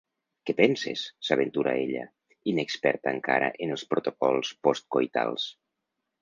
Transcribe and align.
Què 0.49 0.53
penses? 0.59 1.01
—s'aventura 1.27 1.73
ella, 1.81 2.05
inexperta 2.53 3.13
encara 3.19 3.51
en 3.67 3.75
els 3.77 3.85
protocols 3.93 4.53
postcoitals. 4.69 5.47